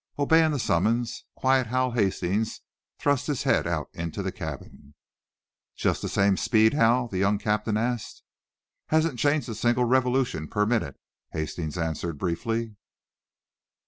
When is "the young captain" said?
7.07-7.77